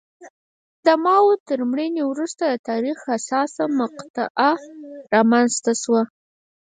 [0.85, 4.51] د ماوو تر مړینې وروسته د تاریخ حساسه مقطعه
[5.13, 6.01] رامنځته شوه.